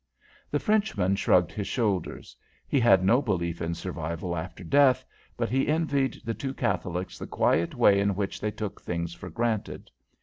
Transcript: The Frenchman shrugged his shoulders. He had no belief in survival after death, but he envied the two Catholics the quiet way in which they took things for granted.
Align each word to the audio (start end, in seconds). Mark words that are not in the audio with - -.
The 0.49 0.57
Frenchman 0.59 1.15
shrugged 1.15 1.51
his 1.51 1.67
shoulders. 1.67 2.35
He 2.67 2.79
had 2.79 3.05
no 3.05 3.21
belief 3.21 3.61
in 3.61 3.75
survival 3.75 4.35
after 4.35 4.63
death, 4.63 5.05
but 5.37 5.47
he 5.51 5.67
envied 5.67 6.17
the 6.25 6.33
two 6.33 6.55
Catholics 6.55 7.19
the 7.19 7.27
quiet 7.27 7.75
way 7.75 7.99
in 7.99 8.15
which 8.15 8.41
they 8.41 8.49
took 8.49 8.81
things 8.81 9.13
for 9.13 9.29
granted. 9.29 9.91